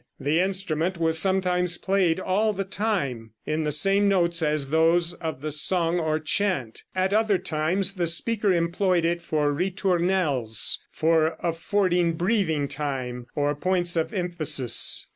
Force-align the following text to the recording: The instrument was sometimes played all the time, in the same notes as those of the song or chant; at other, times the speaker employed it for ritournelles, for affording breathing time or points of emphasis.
The 0.19 0.39
instrument 0.39 0.97
was 0.99 1.19
sometimes 1.19 1.77
played 1.77 2.19
all 2.19 2.53
the 2.53 2.63
time, 2.63 3.33
in 3.45 3.65
the 3.65 3.71
same 3.71 4.07
notes 4.09 4.41
as 4.41 4.71
those 4.71 5.13
of 5.13 5.41
the 5.41 5.51
song 5.51 5.99
or 5.99 6.19
chant; 6.19 6.81
at 6.95 7.13
other, 7.13 7.37
times 7.37 7.93
the 7.93 8.07
speaker 8.07 8.51
employed 8.51 9.05
it 9.05 9.21
for 9.21 9.53
ritournelles, 9.53 10.79
for 10.91 11.37
affording 11.43 12.13
breathing 12.13 12.67
time 12.67 13.27
or 13.35 13.53
points 13.53 13.95
of 13.95 14.11
emphasis. 14.11 15.05